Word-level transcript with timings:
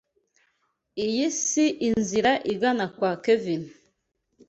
Iyi 1.05 1.25
si 1.43 1.65
inzira 1.87 2.31
igana 2.53 2.85
kwa 2.95 3.11
Kevin. 3.23 3.63